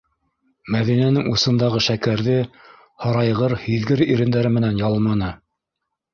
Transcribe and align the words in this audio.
Мәҙинәнең 0.75 1.27
усындағы 1.33 1.81
шәкәрҙе 1.87 2.39
һарайғыр 3.05 3.57
һиҙгер 3.67 4.05
ирендәре 4.09 4.55
менән 4.59 4.83
ялманы. 4.83 5.33